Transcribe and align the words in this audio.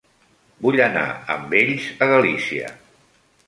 Vull 0.65 0.77
anar 0.85 1.03
amb 1.35 1.55
ells 1.61 1.87
a 2.07 2.11
Galícia. 2.15 2.77